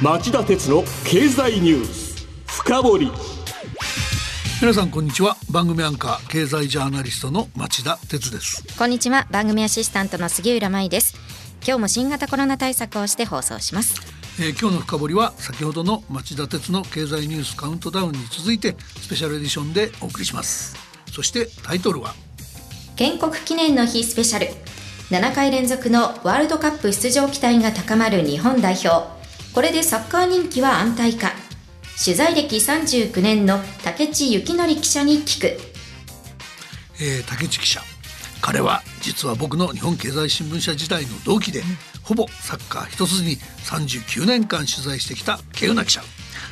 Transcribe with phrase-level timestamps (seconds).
[0.00, 2.24] 町田鉄の経済ニュース。
[2.46, 3.10] 深掘り。
[4.60, 5.36] 皆さんこんにちは。
[5.50, 8.62] 番組アンカー経済ジャーナリストの町田鉄です。
[8.78, 9.26] こんにちは。
[9.32, 11.16] 番組アシスタントの杉浦舞です。
[11.66, 14.00] 今日も新型コロナ対策をして放送します。
[14.38, 20.76] えー、今日の深掘りは先ほどの町田鉄の経済ニュースカウントダウンに続いてスペシャルエディションでお送りします。
[21.10, 22.14] そしてタイトルは？
[22.94, 24.46] 建国記念の日スペシャル
[25.10, 29.17] 7回連続のワールドカップ出場期待が高まる日本代表
[29.54, 31.32] これでサッカー人気は安泰か。
[32.02, 35.46] 取材歴39年の竹地幸則記者に聞く、
[37.00, 37.80] えー、竹地記者。
[38.40, 41.62] 彼は実は僕の日本経済新聞社時代の同期で、
[42.04, 46.02] ほぼサッカー一筋に39年間取材してきた慶宇記者。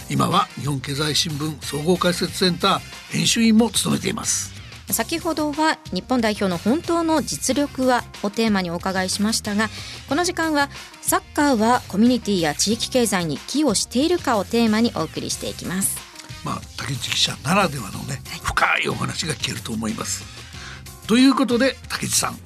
[0.09, 4.56] 今は日本経済新聞総合解説センター編集員も務めています
[4.91, 9.69] 先ほどは日本代表の本当の実力はをテーマにお伺いしましたが
[10.09, 10.69] この時間は
[11.03, 15.99] サッカーはコミュニティや地域経済に寄与しているかをテーマにお送りしていきます。
[16.45, 20.25] まあ竹内記者ならではのね、はい、深いお話が聞けると思います。
[21.09, 22.39] ということで竹内さん。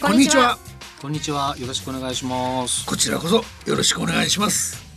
[0.00, 0.58] こんにちは。
[1.00, 1.56] こんにちは。
[1.58, 2.84] よろしくお願いします。
[2.84, 3.36] こちらこそ
[3.66, 4.88] よろしくお願いします。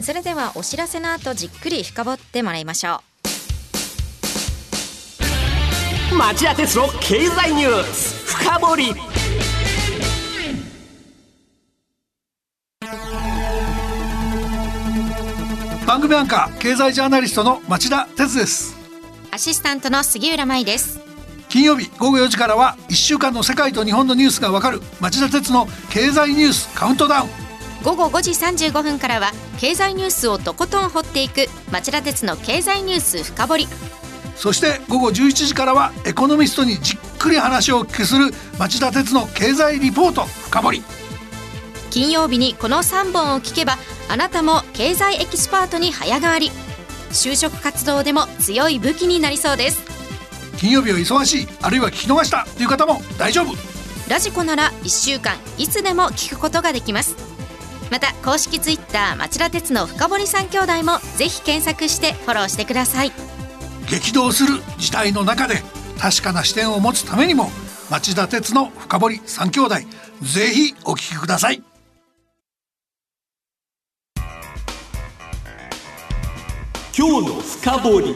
[0.00, 3.13] それではお知らせの後じっくり深掘ってもらいましょう
[6.18, 8.36] 町田鉄の経済ニュース。
[8.36, 8.94] 深掘り。
[15.84, 18.76] 番組アンカー経済ジャーナリストの町田鉄です。
[19.32, 21.00] アシスタントの杉浦舞です。
[21.48, 27.28] 金曜日午後4時からは1週間の世界と日本のニュースがわかる町田鉄の経済ニュースカウントダウン。
[27.82, 33.66] 午後5時35分からは経済ニュースをとことん掘っていく町田鉄の経済ニュース深掘り
[34.36, 40.82] そして午後11時からはエコノミストにじっくり話をお聞きする町田徹の経済リポート深掘り。
[41.90, 46.50] 金曜日にこの3本を聞けばあなたも経済エキスパートに早変わり。
[47.10, 49.82] 就職活動でも強い武器になりそうです。
[50.58, 53.54] 金曜日は忙しいあるいは聞き逃したという方も大丈夫。
[54.08, 57.34] ラジコなら1週間いつでも聞くことができます。
[57.90, 63.12] また公式ツイッター町田徹の深掘り三兄弟もぜひ検索してフォローしてください
[63.88, 65.56] 激動する時代の中で
[65.98, 67.50] 確かな視点を持つためにも
[67.90, 69.74] 町田鉄の深堀三兄弟
[70.22, 71.62] ぜひお聞きください。
[76.96, 78.14] 今日の深掘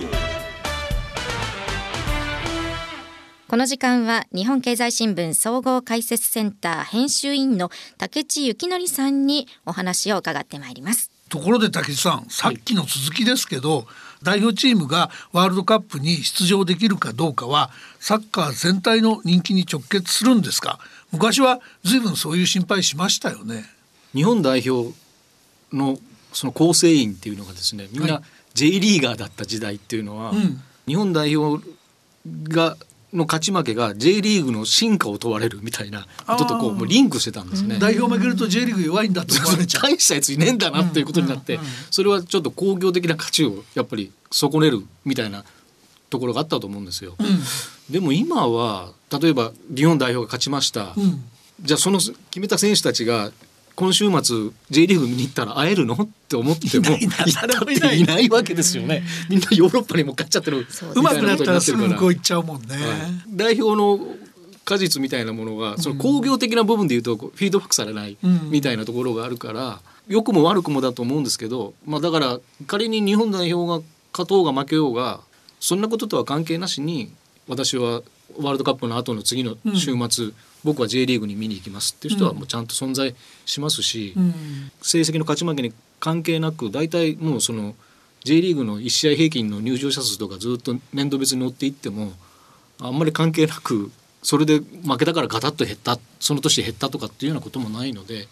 [3.49, 11.11] この時間は日本経済新聞総合解説センター編集員の竹地幸則さんにお話を伺ってまいります。
[11.29, 13.87] ところで竹地さんさっきの続きですけど、はい
[14.23, 17.71] 代表チームがワールドカップに出場できるかどうかは
[18.01, 20.79] サッカー全体の人気に直結するんですか
[21.13, 23.65] 昔は随分そういう心配しましたよね。
[24.15, 24.95] 日本代表
[25.73, 25.99] の
[26.33, 28.23] その構成員っていうのがですねみんな
[28.55, 31.65] J リーガーだった時代っていうのは、はいうん、日本代表
[32.27, 32.77] が
[33.13, 37.79] の勝ち負けが J リーグの進化を問われるみたいなこととこうもうリンクしてたんですね。
[37.79, 39.83] 代表負けると J リーグ弱いんだと思われちゃう。
[39.83, 41.59] 大したやついねえんだなっていうことになって、
[41.91, 45.45] それはちょっと工業的な価値をやっぱり損ねるみたいな
[46.11, 47.17] ところがあったと思うんですよ。
[47.19, 47.27] うん、
[47.93, 50.93] でも今は例えば日本代表が勝ちました。
[50.97, 51.25] うん、
[51.63, 53.31] じゃあその決めた選手たちが
[53.79, 55.95] 今週末 J リーグ見に行ったら会えるの？
[55.95, 59.05] って思ってもいないわけですよね。
[59.31, 60.67] みんなヨーロッパにも勝っちゃってる。
[60.97, 62.75] うまくなったらすぐ向こう行っちゃうもんね。
[62.75, 62.83] はい、
[63.29, 64.01] 代表の
[64.65, 68.19] 果実みたいなものがその工業的な部分でいうとフィードバックされない
[68.51, 69.79] みたいなところがあるから、
[70.09, 75.21] 良くも悪くもだと思うんですけど、まあだから仮に日本代表が勝とうが負けようが
[75.61, 77.13] そんなこととは関係なしに
[77.47, 78.03] 私は
[78.37, 80.35] ワールドカップの後の次の週末、うん、
[80.65, 83.15] 僕は J リーグに見に行きますっていう人はもうちゃんと存在
[83.47, 84.33] しますし、うん、
[84.83, 87.75] 成績の勝ち負けに関係なく大体もうその
[88.25, 92.13] J リーグの1試合平均の入場者数とかずっと年度別に追っていっても
[92.81, 93.91] あんまり関係なく
[94.23, 98.29] それで負けたからガタッと減ったその年減ったとかっていうようなこともないので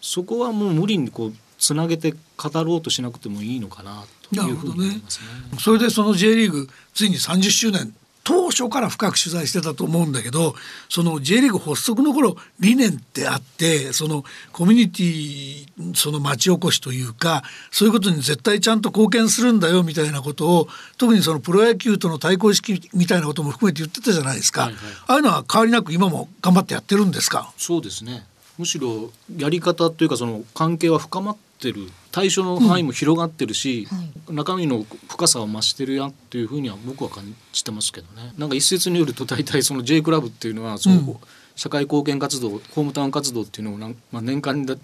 [0.00, 4.04] そこはもう無理にこうつなげて語ろうとしなくてもいいのかな
[4.34, 5.26] というふうに思いますね。
[5.52, 5.58] ね。
[5.58, 10.54] それでその J リーグついに30周年当初から深く取材してたと思うんだけど
[10.88, 27.52] その J リーグ発足の頃理念ってあってそのコミュニティその町おこしというかそういうことに絶対ちゃんと貢献するんだよみたいなことを特にそのプロ野球との対抗意識みたいなことも含めて言ってたじゃないですか、はいはい、ああいうのは変わりなく今も頑張ってやってるんですか？
[27.58, 28.26] そうですね。
[28.56, 33.98] むしろやり方というかその関係は深まってる対象の範囲も広がってるし、うん。
[33.98, 38.46] はい、中身の深さを増してるやっていうふうには僕は感じてますけどねな。
[38.46, 41.16] んか一説によると大体その J クラブっていうのはその、うん、
[41.56, 44.76] 社会貢献活動ホームタウン活動っていうのをなん、まあ、年間で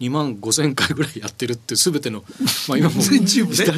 [0.00, 2.24] 2万5千回ぐらいやってるって全ての、
[2.66, 2.96] まあ、今も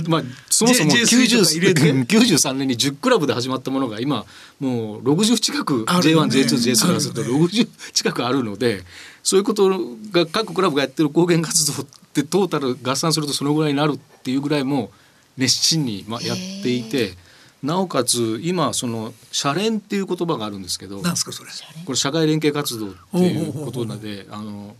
[0.08, 1.82] まあ、そもそも J- J3 とか入れて。
[1.92, 4.24] 90 93年に10クラブで始まったものが今
[4.58, 6.34] もう60近くあるよね。
[6.34, 8.84] J1J2J3 からするとあるよ60近くあるので
[9.22, 9.68] そういうこと
[10.12, 11.86] が各クラブがやってる貢献活動
[12.22, 14.90] ってトータル合算するとそのぐらいになるっていうぐらいもう
[15.36, 17.14] 熱心にまあやっていて
[17.62, 21.50] なおかつ今その「社連」っていう言葉があるんですけどなんですかそれ？
[21.84, 24.76] これ社会連携活動っていうことなのであの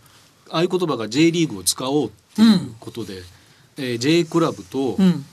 [0.51, 3.23] 合言葉が J リーグを使おうっていうことで、
[3.79, 5.25] えー J クラブとうん。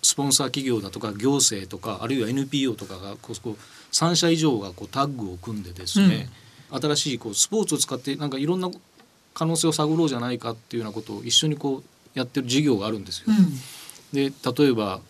[0.00, 3.56] スポンサー企業だとか行政とかあるいは NPO とかがこうこう
[3.92, 6.30] 3社以上がこうタッグを組んでですね、
[6.70, 8.70] 新しいこうスポーツを使ってなんかいろんな
[9.38, 13.26] 可能性を探ろうじゃないかっていうようなことを一緒にこうやってる事業があるんですよ。
[13.28, 13.52] うん。
[14.12, 15.00] で例えば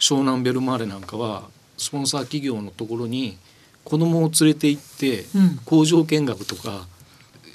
[0.00, 1.44] 湘南ベルマーレなんかは
[1.76, 3.38] スポンサー企業のところに
[3.84, 5.60] 子供を連れて行ってうん。
[5.64, 6.88] 工場見学とか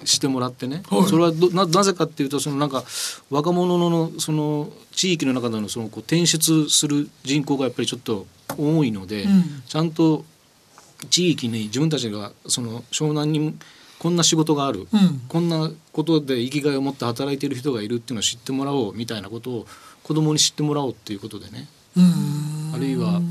[0.06, 1.04] してもらってね、はい。
[1.04, 2.86] それはどななぜかっていうとそのなんか
[3.30, 8.26] 若者のその地域の中でのそのこう転出する人口がやっぱりちょっと
[8.58, 9.64] 多いので、うん。
[9.68, 10.24] ちゃんと
[11.10, 13.58] 地域に自分たちがその湘南に
[14.00, 15.22] こんな仕事がある、うん。
[15.28, 19.68] こんなことで生きがいを持って働いている人がいるっていうのを知ってもらおうみたいなことを
[20.04, 21.68] 子供に知ってもらおうっていうことでね。
[21.98, 22.72] うん。
[22.74, 23.22] あるいは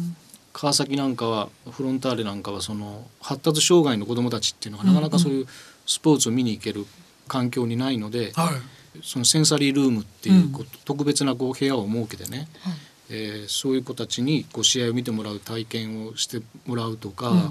[0.52, 5.46] 川崎なんかはフロンターレなんかはその発達障害の子どもたちっていうのがなかなかそういう
[5.86, 6.84] スポーツを見に行ける
[7.28, 9.02] 環境にないので、はい。
[9.02, 12.48] そのセンサリールームっていうこう特別なこう部屋を設けてね、
[13.10, 17.50] えーそういう子たちにこう試合を見てもらう体験をしてもらうとか、えー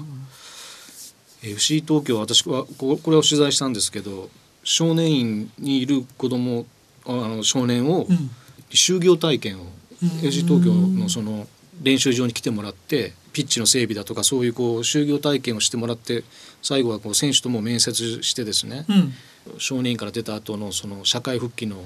[1.42, 4.28] FC 東京は私はここれを取材したんですけど
[4.64, 6.66] 少年院にいる子供
[7.06, 8.30] あの少年をうん。
[8.70, 9.62] 就業体験を
[10.02, 10.08] うん。
[10.26, 11.46] FC 東京のその
[11.82, 16.24] 練習場に来てもらってピッチの整備だとかそういうこう就業体験をしてもらって
[16.60, 19.58] 最後はこう選手とも面接してですね、うん。
[19.58, 21.76] 少年院から出た後のその社会復帰の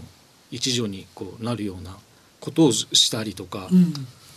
[0.50, 1.96] 一助にこうなるような
[2.40, 3.94] ことをしたりとか、うん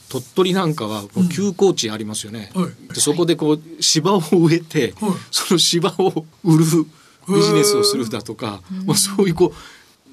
[0.10, 2.94] 鳥取なんかはこう休耕地ありますよね、はい。
[2.94, 5.12] でそこでこう芝を植えて、はい。
[5.32, 6.66] その芝を売る
[7.28, 9.54] ビジネスをするだとか、まあ、そういうこ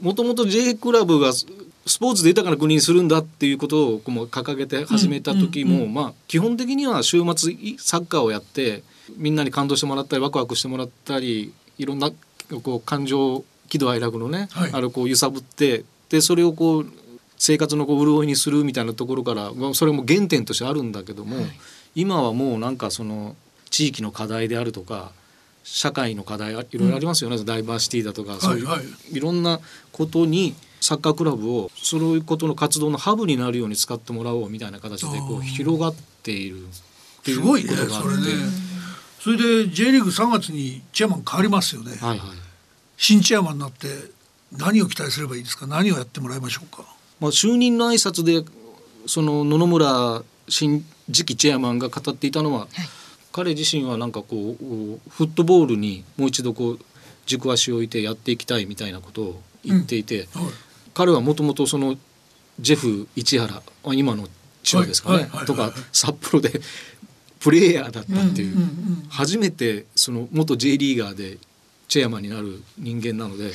[0.01, 1.47] うもともと J クラブがス
[1.87, 8.85] スポーツで豊かな国にするんだっていうことをこう掲げて始めた時も、まあ、基本的には週末いサッカーをやって
[9.17, 12.11] みんなに感動してもらったりワクワクしてもらったりいろんな
[12.63, 14.71] こう感情喜怒哀楽のね、はい。
[14.73, 16.87] あれをこう揺さぶってでそれをこう
[17.45, 21.39] 生活のこう潤いにするみたいなところからまあそれも原点としてあるんだけども、
[21.97, 23.35] 今はもうなんかその
[23.69, 25.11] 地域の課題であるとか
[25.65, 28.85] 社会の課題いろいろありますよね、ダイバーシティだとかそういう、はい。
[29.17, 29.59] いろんな
[29.91, 36.67] ことにサッカークラブをそういうことの活動のハブになるように使ってもらおうみたいな形でこう広がっているっ
[37.25, 38.23] ていうこすごいねとがあって、それね。
[39.21, 41.97] それで J リーグ3月にチェアマン変わりますよね。
[42.01, 42.29] はいはい。
[42.97, 43.89] 新チェアマンになって
[44.53, 45.67] 何を期待すればいいですか？
[45.67, 46.85] 何をやってもらいましょうか？
[47.23, 48.45] まあ、就任の挨拶で
[49.07, 52.67] その野々村新次期チェアマンが語っていたのは、
[53.31, 54.65] 彼自身はなんかこう
[55.09, 56.79] フットボールにもう一度こう
[57.25, 60.29] 軸足を置いてやっていきたいみたいなことを言っていて、はい。
[60.95, 61.97] 彼はもともとその
[62.59, 64.27] ジェフ市原あ今の
[64.65, 65.25] 千葉ですかね、はい。
[65.25, 65.37] はい。
[65.39, 65.47] はい。
[65.47, 66.61] とか札幌で
[67.39, 68.69] プレーヤーだったっていう,、うんうんう
[69.05, 71.39] ん初めてその元 J リーガーで
[71.87, 73.51] チェアマンになる人間なので、や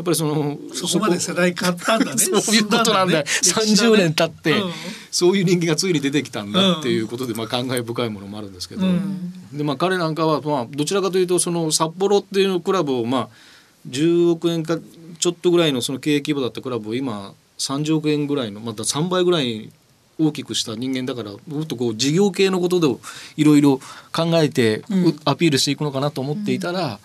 [0.00, 2.18] っぱりそのそこまで世代変わったんだね。
[2.40, 3.24] そういうことなんだね。
[3.26, 4.72] 30年経って、うん。
[5.10, 8.82] そういう人間がついに出てきたんだっていうことで、まあ感慨深いものもあるんですけど、
[9.52, 13.28] でまあ彼なんかはまあどちらかというとその札幌っていうクラブをまあ
[13.88, 14.78] 10億円か
[15.18, 19.70] ちょっとぐらいのその経営規模だったクラブを今30億円ぐらいのまた3倍ぐらい
[20.18, 22.88] 大きくした人間だからもっとこう事業系のことで
[23.36, 23.80] いろいろ
[24.12, 26.98] 考えてうアピールしていくのかなと思っていたら、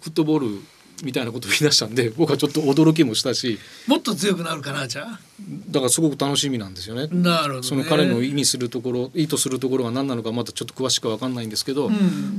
[0.00, 0.62] フットボール
[1.02, 5.20] みたいなことを言い出したんで僕はちょっと驚きもしたしもっと強くなるかなじゃあ。
[5.68, 7.08] だからすごく楽しみなんですよね。
[7.08, 11.92] なるほど、ね、その彼の意味するところ意図するところが何なのかまたちょっと詳しくは分かんないんですけど、ん。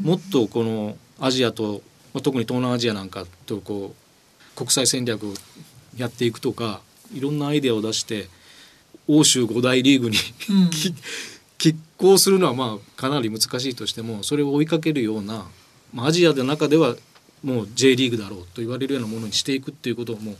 [0.04, 1.82] もっとこのアジアと
[2.14, 5.34] まあ特に東南アジアなんかとこう国際戦略を
[5.98, 6.82] やっていくとか
[7.14, 8.28] いろんなアイデアを出して
[9.08, 10.18] 欧州五大リーグに、
[10.50, 10.70] うん。
[11.58, 15.46] き拮抗するのはまあかなり難しいとしてもそれを追いかけるような、
[15.94, 16.96] まあ、アジアの中では
[17.44, 20.36] もう J リーグだろうと言われるようなものにしていくっていうことをもう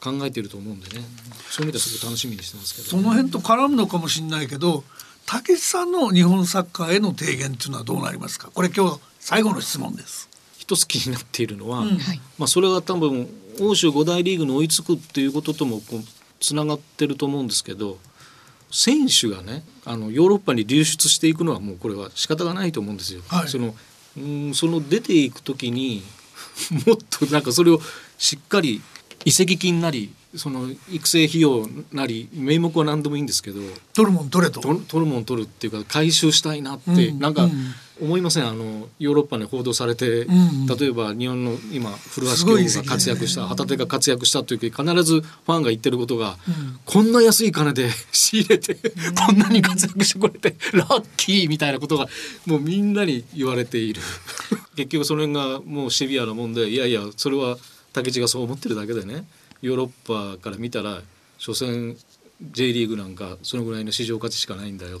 [0.00, 1.04] 考えていると思うんでね。
[1.50, 4.84] そういう意味ではすごく楽しみにしてますけど、その辺と絡むのかもしれないけど
[5.26, 8.50] 武さんの日本サッカーへの提言っていうのはどうなりますか？
[8.52, 10.28] これ今日最後の質問です。
[10.58, 11.98] 一つ気になっているのは、うん。
[12.38, 13.28] まあ、それが多分
[13.60, 16.00] 欧州五大リーグに追いつくっていうことともこう
[16.40, 17.98] つながってると思うんですけど
[18.70, 23.22] 選手がねあのヨーロッパに流出していくのはもうこれは仕方がないと思うんですよ。
[23.28, 23.48] はい。
[23.48, 23.74] その
[24.16, 26.02] うんその出ていく時に
[26.86, 27.80] もっとなんかそれを
[28.18, 28.80] しっかり
[29.24, 33.60] 移籍金なりその育成費用なり名目は何でもいいんですけど
[33.92, 34.60] 取るもん取れと。
[34.60, 38.48] 取るもん取るっていうか回収したいなって、うんなんかうん思いません。
[38.48, 46.80] あのヨーロッパに報道されて、ん例えば日本の今古橋京が活躍した、ね旗手が活躍したという時必ずファンが言ってることが、うん。
[46.84, 52.08] こんな安い金で 仕入れて、こんなに活躍してくれてラッキーみたいなことが
[52.46, 54.00] もうみんなに言われている。
[54.76, 57.56] 結局その辺がもうシビアなもんでいやいやそれは
[57.92, 59.24] 竹地がそう思ってるだけでね
[59.62, 61.02] ヨーロッパから見たら
[61.38, 61.96] 所詮
[62.52, 65.00] J リーグなんかそのぐらいの市場価値しかないんだよい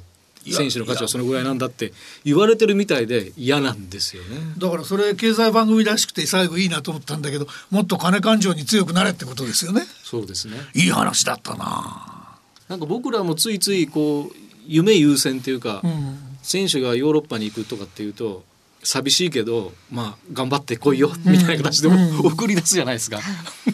[0.52, 1.92] 選手の価値はそのぐらいなんだって
[2.24, 4.28] 言われてるみたいで嫌なんですよね。
[4.58, 9.82] だからそれ経済番組らしくて最後いいなと思ったんだけどもっと金感情に強くなれってことですよね。
[10.02, 10.56] そうですね。
[10.74, 12.38] いい話だったな。
[12.68, 14.36] なんか僕らもついついこう
[14.66, 16.18] 夢優先っていうか、うん。
[16.42, 18.44] 選手がヨーロッパに行くとかっていうと
[18.82, 22.16] 寂しいけどまあ頑張ってこいよみたいな形でうん。
[22.18, 23.20] も送り出すじゃないですか。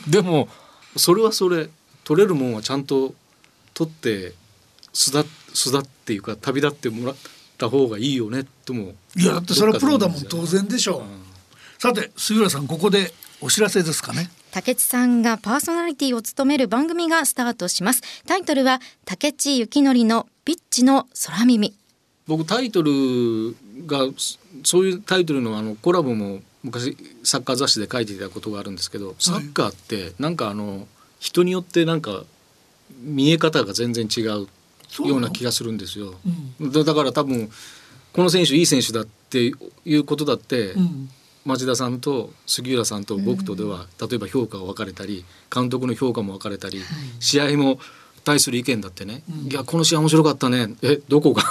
[0.08, 0.48] でも
[0.96, 1.68] それはそれ
[2.04, 3.14] 取れるもんはちゃんと
[3.74, 4.34] 取って
[4.92, 7.16] 巣立巣立っていうか旅立ってもらっ
[7.58, 8.94] た方がいいよねとも。
[9.16, 11.06] いやだってそれはプロだもん当然でしょう、うん。
[11.78, 14.30] さて杉浦さんここでお知らせですかね。
[14.50, 18.02] 竹地さんがパーソナリティを務める番組がスタートします。
[18.26, 21.74] タイトルは竹地幸則のピッチの空耳
[22.26, 30.86] 僕タイトルがそそういうタイトルのあのコラボも昔サッカー雑誌で書いていたことがあるんですけどサッカーってなんかあの
[31.18, 32.24] 人によってなんか
[33.02, 34.24] 見え方が全然違う。
[34.24, 34.48] そうなの
[35.06, 36.14] ような気がするんですよ。
[36.60, 37.50] だだから多分
[38.12, 39.52] この選手いい選手だって
[39.84, 41.08] いうことだって、うん。
[41.46, 46.82] 町田さんと杉浦さんと僕とでは、例えば評価が分かれたり監督の評価も分かれたり、
[47.18, 47.78] 試合も
[48.24, 50.74] 対する意見だってね、いやこの試合面白かったね。
[50.82, 51.42] えどこが？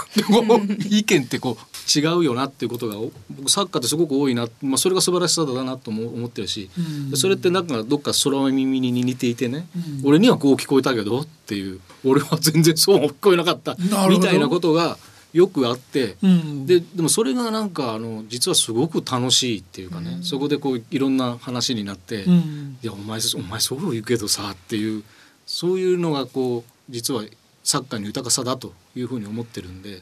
[0.92, 6.70] 意見ってこう違うよなっていうことがお僕サッカーってすごく多いな、まあ、それが素晴らしさだなとも思ってるし、
[7.12, 7.18] うん。
[7.18, 9.68] それってなんかどっか空耳に似ていてね、
[10.04, 13.76] 俺にはこう聞こえたけどっていう俺は全然そうも聞こえなかった
[14.10, 14.98] みたいなことが
[15.34, 16.18] よくあって。
[16.22, 16.66] うん。
[16.66, 22.78] ででもそれがなんかあの実はすごく楽しいっていうかね、そこでこういろんな話になって「うん。
[22.82, 25.04] いやお前お前そう言うけどさ」っていう
[25.46, 27.24] そういうのがこう実は
[27.64, 30.02] サッカーの豊かさだというふうに思ってるんで、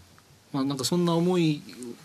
[0.54, 1.62] まあ、なんかそんな思い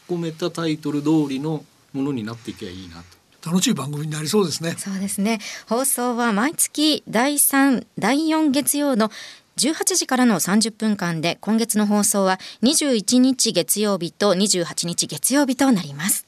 [0.09, 3.51] 込めたタイトル通りのものになっていけばいいなと。
[3.51, 4.75] 楽しい番組になりそうですね。
[4.79, 5.41] そうですね。
[5.69, 9.11] 放送は毎月第3第4月曜の
[9.57, 16.27] 18時からの30分間で今月の放送は21日月曜日と28日月曜日となります。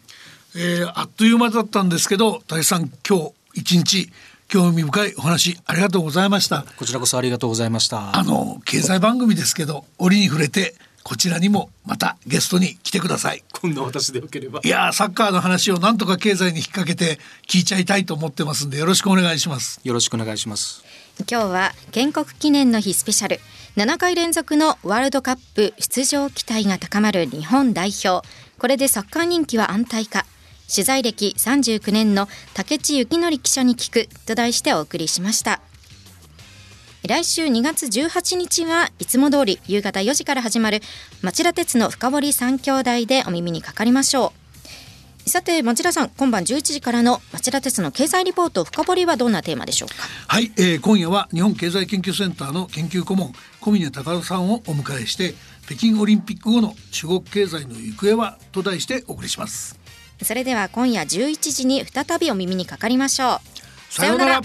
[0.56, 4.11] えーあっという間だったんですけど大さん今日一日
[4.49, 6.64] 興味深いお話ありがとうございました。
[6.76, 8.16] こちらこそありがとうございました。
[8.16, 13.44] あの経済番組ですけど折に触れてこちらにもまたゲストに来てください。
[13.52, 14.61] こんな私でよければ。
[14.64, 19.80] いやーサッカーの話をなんとか経済に引っ掛けて聞いちゃいたいと思ってますんでよろしくお願いします。
[19.84, 20.82] よろしくお願いします。
[21.30, 23.40] 今日は建国記念の日スペシャル。
[23.76, 28.26] 7回連続のワールドカップ出場期待が高まる日本代表。
[28.58, 30.25] これでサッカー人気は安泰か。
[30.73, 35.61] 取材歴39年の竹地幸則記者に聞くと題してお送りしました
[37.06, 40.80] 来週2月18日はいつも通り夕方4時から始まる
[41.20, 44.32] 町田鉄の深堀三兄弟でお耳にかかりましょ
[45.26, 45.28] う。
[45.28, 49.94] さて町田さん今晩11時からの町田鉄の経済リポート深掘りはどんなテーマでしょうか？
[50.28, 55.34] はい、えー今夜は日本経済研究センターの研究顧問小峰隆さんをお迎えして
[55.66, 59.78] 北京オリンピック後の中国経済の行方はと題してお送りします。
[60.23, 63.38] それでは今夜11時に再びお耳にかかりましょう。
[63.90, 64.42] さようなら